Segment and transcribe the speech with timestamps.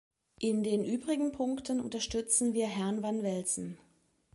[0.39, 3.77] In den übrigen Punkten unterstützen wir Herrn van Velzen.